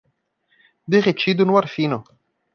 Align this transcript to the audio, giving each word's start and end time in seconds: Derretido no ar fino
Derretido 0.93 1.45
no 1.45 1.59
ar 1.59 1.67
fino 1.75 1.97